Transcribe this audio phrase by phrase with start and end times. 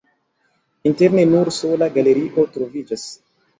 [0.91, 3.07] Interne nur sola galerio troviĝas.